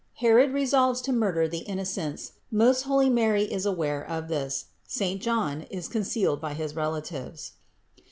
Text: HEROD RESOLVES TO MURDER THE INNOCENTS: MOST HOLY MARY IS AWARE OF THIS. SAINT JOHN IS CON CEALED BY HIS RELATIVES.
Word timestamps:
HEROD 0.15 0.51
RESOLVES 0.51 0.99
TO 1.01 1.13
MURDER 1.13 1.47
THE 1.47 1.59
INNOCENTS: 1.59 2.31
MOST 2.49 2.85
HOLY 2.85 3.07
MARY 3.11 3.43
IS 3.43 3.67
AWARE 3.67 4.03
OF 4.09 4.29
THIS. 4.29 4.65
SAINT 4.87 5.21
JOHN 5.21 5.67
IS 5.69 5.87
CON 5.87 6.03
CEALED 6.03 6.41
BY 6.41 6.53
HIS 6.55 6.75
RELATIVES. 6.75 7.51